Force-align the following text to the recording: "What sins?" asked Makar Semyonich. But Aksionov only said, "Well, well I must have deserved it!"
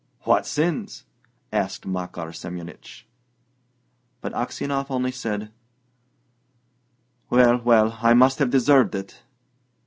"What 0.21 0.47
sins?" 0.47 1.03
asked 1.53 1.85
Makar 1.85 2.31
Semyonich. 2.33 3.05
But 4.19 4.33
Aksionov 4.33 4.87
only 4.89 5.11
said, 5.11 5.51
"Well, 7.29 7.57
well 7.61 7.99
I 8.01 8.15
must 8.15 8.39
have 8.39 8.49
deserved 8.49 8.95
it!" 8.95 9.21